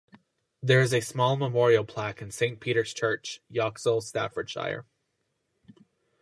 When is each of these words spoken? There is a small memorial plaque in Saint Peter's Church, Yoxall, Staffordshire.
There 0.63 0.81
is 0.81 0.95
a 0.95 0.99
small 0.99 1.35
memorial 1.37 1.85
plaque 1.85 2.23
in 2.23 2.31
Saint 2.31 2.59
Peter's 2.59 2.91
Church, 2.91 3.39
Yoxall, 3.53 4.01
Staffordshire. 4.01 4.87